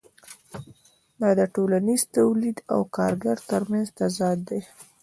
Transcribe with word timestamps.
دا 1.19 1.29
د 1.39 1.41
ټولنیز 1.53 2.01
تولید 2.17 2.57
او 2.73 2.79
کارګر 2.97 3.37
ترمنځ 3.49 3.87
تضاد 3.99 4.37
دی 4.49 4.61